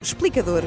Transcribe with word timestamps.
Explicador. 0.00 0.62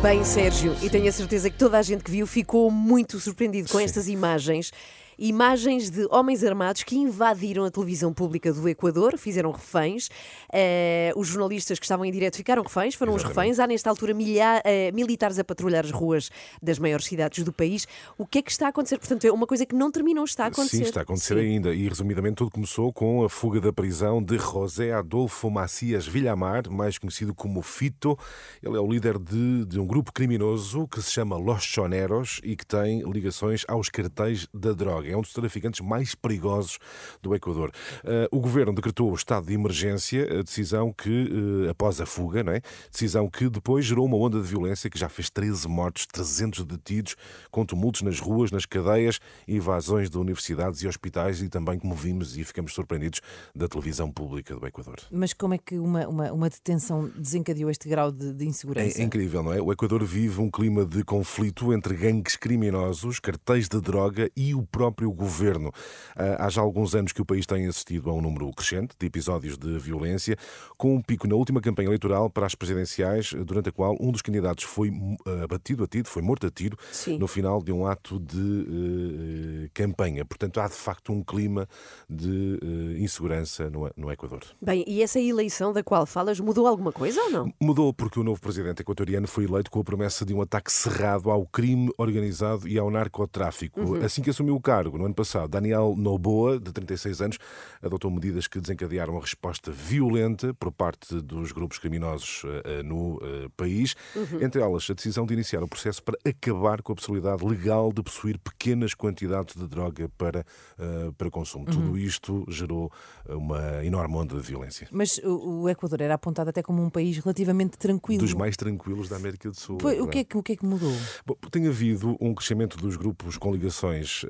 Bem, 0.00 0.22
Sérgio, 0.22 0.76
e 0.80 0.88
tenho 0.88 1.08
a 1.08 1.12
certeza 1.12 1.50
que 1.50 1.58
toda 1.58 1.76
a 1.76 1.82
gente 1.82 2.04
que 2.04 2.10
viu 2.12 2.24
ficou 2.24 2.70
muito 2.70 3.18
surpreendido 3.18 3.68
com 3.68 3.80
estas 3.80 4.06
imagens 4.06 4.70
imagens 5.18 5.90
de 5.90 6.06
homens 6.10 6.44
armados 6.44 6.82
que 6.82 6.96
invadiram 6.96 7.64
a 7.64 7.70
televisão 7.70 8.12
pública 8.12 8.52
do 8.52 8.68
Equador, 8.68 9.16
fizeram 9.16 9.50
reféns. 9.50 10.08
Uh, 10.48 11.18
os 11.18 11.28
jornalistas 11.28 11.78
que 11.78 11.84
estavam 11.84 12.04
em 12.04 12.12
direto 12.12 12.36
ficaram 12.36 12.62
reféns, 12.62 12.94
foram 12.94 13.14
Exatamente. 13.14 13.32
os 13.32 13.36
reféns. 13.36 13.58
Há 13.58 13.66
nesta 13.66 13.90
altura 13.90 14.12
milha, 14.12 14.62
uh, 14.64 14.94
militares 14.94 15.38
a 15.38 15.44
patrulhar 15.44 15.84
as 15.84 15.90
ruas 15.90 16.30
das 16.62 16.78
maiores 16.78 17.06
cidades 17.06 17.44
do 17.44 17.52
país. 17.52 17.86
O 18.18 18.26
que 18.26 18.38
é 18.38 18.42
que 18.42 18.50
está 18.50 18.66
a 18.66 18.68
acontecer? 18.68 18.98
Portanto, 18.98 19.24
é 19.26 19.32
uma 19.32 19.46
coisa 19.46 19.64
que 19.64 19.74
não 19.74 19.90
terminou, 19.90 20.24
está 20.24 20.44
a 20.44 20.48
acontecer. 20.48 20.76
Sim, 20.78 20.82
está 20.82 21.00
a 21.00 21.02
acontecer 21.02 21.34
Sim. 21.34 21.40
ainda. 21.40 21.74
E 21.74 21.88
resumidamente 21.88 22.36
tudo 22.36 22.50
começou 22.50 22.92
com 22.92 23.24
a 23.24 23.28
fuga 23.28 23.60
da 23.60 23.72
prisão 23.72 24.22
de 24.22 24.38
José 24.38 24.92
Adolfo 24.92 25.50
Macias 25.50 26.06
Villamar, 26.06 26.70
mais 26.70 26.98
conhecido 26.98 27.34
como 27.34 27.62
Fito. 27.62 28.18
Ele 28.62 28.76
é 28.76 28.80
o 28.80 28.86
líder 28.86 29.18
de, 29.18 29.64
de 29.64 29.80
um 29.80 29.86
grupo 29.86 30.12
criminoso 30.12 30.86
que 30.88 31.00
se 31.00 31.10
chama 31.10 31.36
Los 31.36 31.62
Choneros 31.62 32.40
e 32.44 32.56
que 32.56 32.66
tem 32.66 33.00
ligações 33.10 33.64
aos 33.68 33.88
cartéis 33.88 34.46
da 34.52 34.72
droga 34.72 35.05
é 35.10 35.16
um 35.16 35.20
dos 35.20 35.32
traficantes 35.32 35.80
mais 35.80 36.14
perigosos 36.14 36.78
do 37.22 37.34
Equador. 37.34 37.70
Uh, 38.04 38.36
o 38.36 38.40
governo 38.40 38.72
decretou 38.72 39.10
o 39.10 39.14
estado 39.14 39.46
de 39.46 39.54
emergência, 39.54 40.40
a 40.40 40.42
decisão 40.42 40.92
que, 40.92 41.30
uh, 41.66 41.70
após 41.70 42.00
a 42.00 42.06
fuga, 42.06 42.42
não 42.42 42.52
é? 42.52 42.60
decisão 42.90 43.28
que 43.28 43.48
depois 43.48 43.84
gerou 43.84 44.06
uma 44.06 44.16
onda 44.16 44.40
de 44.40 44.46
violência 44.46 44.88
que 44.88 44.98
já 44.98 45.08
fez 45.08 45.30
13 45.30 45.68
mortos, 45.68 46.06
300 46.06 46.64
detidos, 46.64 47.16
com 47.50 47.64
tumultos 47.64 48.02
nas 48.02 48.18
ruas, 48.20 48.50
nas 48.50 48.66
cadeias, 48.66 49.20
invasões 49.46 50.10
de 50.10 50.18
universidades 50.18 50.82
e 50.82 50.88
hospitais 50.88 51.42
e 51.42 51.48
também, 51.48 51.78
como 51.78 51.94
vimos 51.94 52.36
e 52.36 52.44
ficamos 52.44 52.72
surpreendidos, 52.72 53.20
da 53.54 53.68
televisão 53.68 54.10
pública 54.10 54.54
do 54.54 54.66
Equador. 54.66 54.96
Mas 55.10 55.32
como 55.32 55.54
é 55.54 55.58
que 55.58 55.78
uma, 55.78 56.06
uma, 56.06 56.32
uma 56.32 56.48
detenção 56.48 57.10
desencadeou 57.16 57.70
este 57.70 57.88
grau 57.88 58.10
de, 58.10 58.32
de 58.32 58.46
insegurança? 58.46 58.98
É, 58.98 59.02
é 59.02 59.04
incrível, 59.04 59.42
não 59.42 59.52
é? 59.52 59.60
O 59.60 59.72
Equador 59.72 60.04
vive 60.04 60.40
um 60.40 60.50
clima 60.50 60.84
de 60.84 61.04
conflito 61.04 61.72
entre 61.72 61.94
gangues 61.94 62.36
criminosos, 62.36 63.20
cartéis 63.20 63.68
de 63.68 63.80
droga 63.80 64.30
e 64.36 64.54
o 64.54 64.62
próprio 64.62 64.95
próprio 64.96 65.12
governo. 65.12 65.70
Ah, 66.16 66.46
há 66.46 66.48
já 66.48 66.62
alguns 66.62 66.94
anos 66.94 67.12
que 67.12 67.20
o 67.20 67.24
país 67.24 67.46
tem 67.46 67.66
assistido 67.66 68.10
a 68.10 68.14
um 68.14 68.20
número 68.20 68.50
crescente 68.52 68.94
de 68.98 69.06
episódios 69.06 69.58
de 69.58 69.78
violência, 69.78 70.36
com 70.76 70.94
um 70.94 71.02
pico 71.02 71.28
na 71.28 71.36
última 71.36 71.60
campanha 71.60 71.88
eleitoral 71.88 72.30
para 72.30 72.46
as 72.46 72.54
presidenciais, 72.54 73.32
durante 73.44 73.68
a 73.68 73.72
qual 73.72 73.96
um 74.00 74.10
dos 74.10 74.22
candidatos 74.22 74.64
foi 74.64 74.90
ah, 75.26 75.44
abatido 75.44 75.84
a 75.84 75.86
tiro, 75.86 76.08
foi 76.08 76.22
morto 76.22 76.46
a 76.46 76.50
tiro, 76.50 76.76
Sim. 76.90 77.18
no 77.18 77.26
final 77.26 77.62
de 77.62 77.70
um 77.70 77.86
ato 77.86 78.18
de 78.18 78.38
uh, 78.38 79.70
campanha. 79.74 80.24
Portanto, 80.24 80.58
há 80.60 80.68
de 80.68 80.74
facto 80.74 81.12
um 81.12 81.22
clima 81.22 81.68
de 82.08 82.58
uh, 82.62 82.98
insegurança 82.98 83.68
no, 83.68 83.90
no 83.96 84.10
Equador. 84.10 84.42
Bem, 84.60 84.84
e 84.86 85.02
essa 85.02 85.20
eleição 85.20 85.72
da 85.72 85.82
qual 85.82 86.06
falas 86.06 86.40
mudou 86.40 86.66
alguma 86.66 86.92
coisa 86.92 87.20
ou 87.22 87.30
não? 87.30 87.52
Mudou 87.60 87.92
porque 87.92 88.18
o 88.18 88.24
novo 88.24 88.40
presidente 88.40 88.80
equatoriano 88.80 89.26
foi 89.26 89.44
eleito 89.44 89.70
com 89.70 89.80
a 89.80 89.84
promessa 89.84 90.24
de 90.24 90.32
um 90.32 90.40
ataque 90.40 90.72
cerrado 90.72 91.30
ao 91.30 91.44
crime 91.46 91.90
organizado 91.98 92.66
e 92.68 92.78
ao 92.78 92.90
narcotráfico. 92.90 93.80
Uhum. 93.80 94.04
Assim 94.04 94.22
que 94.22 94.30
assumiu 94.30 94.54
o 94.54 94.60
cargo, 94.60 94.85
cargo 94.86 94.98
no 94.98 95.04
ano 95.04 95.14
passado, 95.14 95.48
Daniel 95.48 95.94
Noboa, 95.96 96.58
de 96.58 96.72
36 96.72 97.20
anos, 97.20 97.38
adotou 97.82 98.10
medidas 98.10 98.46
que 98.46 98.60
desencadearam 98.60 99.14
uma 99.14 99.20
resposta 99.20 99.70
violenta 99.70 100.54
por 100.54 100.72
parte 100.72 101.20
dos 101.20 101.52
grupos 101.52 101.78
criminosos 101.78 102.44
uh, 102.44 102.82
no 102.84 103.16
uh, 103.16 103.50
país, 103.56 103.94
uhum. 104.14 104.42
entre 104.42 104.60
elas 104.60 104.88
a 104.90 104.94
decisão 104.94 105.26
de 105.26 105.34
iniciar 105.34 105.62
o 105.62 105.68
processo 105.68 106.02
para 106.02 106.16
acabar 106.24 106.82
com 106.82 106.92
a 106.92 106.96
possibilidade 106.96 107.44
legal 107.44 107.92
de 107.92 108.02
possuir 108.02 108.38
pequenas 108.38 108.94
quantidades 108.94 109.54
de 109.56 109.66
droga 109.66 110.08
para, 110.16 110.44
uh, 110.78 111.12
para 111.12 111.30
consumo. 111.30 111.64
Uhum. 111.66 111.72
Tudo 111.72 111.98
isto 111.98 112.44
gerou 112.48 112.90
uma 113.28 113.84
enorme 113.84 114.16
onda 114.16 114.36
de 114.36 114.42
violência. 114.42 114.88
Mas 114.90 115.18
o, 115.24 115.68
Equador 115.68 116.00
era 116.00 116.14
apontado 116.14 116.50
até 116.50 116.62
como 116.62 116.82
um 116.82 116.90
país 116.90 117.18
relativamente 117.18 117.76
tranquilo. 117.76 118.20
Dos 118.20 118.34
mais 118.34 118.56
tranquilos 118.56 119.08
da 119.08 119.16
América 119.16 119.48
do 119.48 119.56
Sul. 119.56 119.78
Pois, 119.78 120.00
o, 120.00 120.06
que 120.06 120.18
é 120.18 120.24
que, 120.24 120.36
o 120.36 120.42
que 120.42 120.52
é 120.52 120.56
que 120.56 120.64
mudou? 120.64 120.92
Bom, 121.24 121.34
tem 121.50 121.66
havido 121.66 122.16
um 122.20 122.34
crescimento 122.34 122.76
dos 122.76 122.96
grupos 122.96 123.36
com 123.36 123.52
ligações 123.52 124.24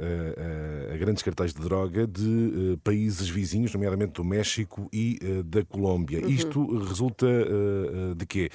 a 0.93 0.97
grandes 0.97 1.23
cartéis 1.23 1.53
de 1.53 1.61
droga 1.61 2.07
de 2.07 2.73
eh, 2.75 2.79
países 2.83 3.29
vizinhos, 3.29 3.73
nomeadamente 3.73 4.13
do 4.13 4.25
México 4.25 4.89
e 4.93 5.19
eh, 5.23 5.43
da 5.43 5.65
Colômbia. 5.65 6.21
Uhum. 6.21 6.29
Isto 6.29 6.79
resulta 6.85 7.27
eh, 7.27 8.15
de 8.17 8.27
quê? 8.27 8.51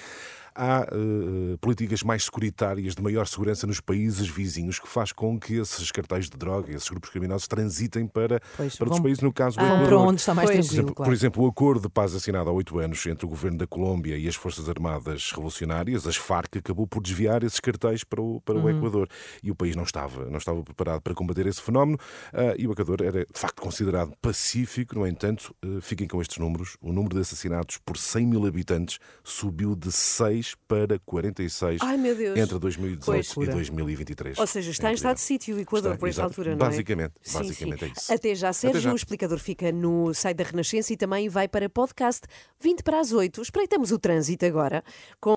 Há 0.55 0.87
uh, 0.91 1.57
políticas 1.59 2.03
mais 2.03 2.25
securitárias, 2.25 2.95
de 2.95 3.01
maior 3.01 3.27
segurança 3.27 3.65
nos 3.65 3.79
países 3.79 4.27
vizinhos, 4.27 4.79
que 4.79 4.87
faz 4.87 5.11
com 5.11 5.39
que 5.39 5.55
esses 5.55 5.91
cartéis 5.91 6.29
de 6.29 6.37
droga, 6.37 6.73
esses 6.73 6.89
grupos 6.89 7.09
criminosos, 7.09 7.47
transitem 7.47 8.07
para, 8.07 8.39
pois, 8.57 8.75
para 8.75 8.85
outros 8.85 9.01
países, 9.01 9.23
no 9.23 9.33
caso 9.33 9.59
ah, 9.59 9.63
Equador. 9.63 9.85
para 9.85 9.97
onde 9.97 10.21
está 10.21 10.33
mais 10.33 10.49
pois. 10.49 10.67
tranquilo, 10.67 10.95
claro. 10.95 11.09
Por 11.09 11.13
exemplo, 11.13 11.43
o 11.43 11.47
acordo 11.47 11.81
de 11.81 11.89
paz 11.89 12.13
assinado 12.13 12.49
há 12.49 12.53
oito 12.53 12.79
anos 12.79 13.05
entre 13.05 13.25
o 13.25 13.29
governo 13.29 13.57
da 13.57 13.67
Colômbia 13.67 14.17
e 14.17 14.27
as 14.27 14.35
Forças 14.35 14.67
Armadas 14.69 15.31
Revolucionárias, 15.31 16.05
as 16.05 16.15
FARC, 16.15 16.57
acabou 16.57 16.87
por 16.87 17.01
desviar 17.01 17.43
esses 17.43 17.59
cartéis 17.59 18.03
para 18.03 18.21
o, 18.21 18.41
para 18.41 18.55
uhum. 18.55 18.65
o 18.65 18.69
Equador. 18.69 19.07
E 19.41 19.51
o 19.51 19.55
país 19.55 19.75
não 19.75 19.83
estava, 19.83 20.25
não 20.25 20.37
estava 20.37 20.63
preparado 20.63 21.01
para 21.01 21.13
combater 21.13 21.45
esse 21.47 21.61
fenómeno 21.61 21.97
uh, 22.33 22.55
e 22.57 22.67
o 22.67 22.71
Equador 22.71 23.01
era, 23.01 23.25
de 23.25 23.39
facto, 23.39 23.61
considerado 23.61 24.13
pacífico. 24.21 24.95
No 24.95 25.07
entanto, 25.07 25.55
uh, 25.65 25.81
fiquem 25.81 26.07
com 26.07 26.21
estes 26.21 26.37
números, 26.37 26.77
o 26.81 26.91
número 26.91 27.15
de 27.15 27.21
assassinatos 27.21 27.77
por 27.85 27.97
100 27.97 28.25
mil 28.25 28.45
habitantes 28.45 28.99
subiu 29.23 29.75
de 29.75 29.91
6 29.91 30.40
para 30.67 30.99
46 30.99 31.81
Ai, 31.81 31.97
entre 32.35 32.59
2018 32.59 33.05
pois. 33.05 33.49
e 33.49 33.51
2023. 33.51 34.37
Ou 34.39 34.47
seja, 34.47 34.71
está 34.71 34.89
é 34.89 34.91
em 34.91 34.95
estado 34.95 35.15
de 35.15 35.21
sítio 35.21 35.55
o 35.55 35.59
Equador 35.59 35.91
está, 35.91 35.99
por 35.99 36.09
esta 36.09 36.23
altura, 36.23 36.55
não 36.55 36.65
é? 36.65 36.69
Basicamente, 36.69 37.13
basicamente 37.31 37.79
sim. 37.79 37.85
é 37.85 37.93
isso. 37.95 38.13
Até 38.13 38.35
já, 38.35 38.51
Sérgio, 38.51 38.79
Até 38.79 38.83
já. 38.83 38.93
o 38.93 38.95
explicador 38.95 39.37
fica 39.37 39.71
no 39.71 40.13
site 40.13 40.37
da 40.37 40.43
Renascença 40.43 40.91
e 40.93 40.97
também 40.97 41.29
vai 41.29 41.47
para 41.47 41.69
podcast 41.69 42.21
20 42.59 42.81
para 42.83 42.99
as 42.99 43.11
8. 43.11 43.41
Espreitamos 43.41 43.91
o 43.91 43.99
trânsito 43.99 44.45
agora 44.45 44.83
com 45.19 45.29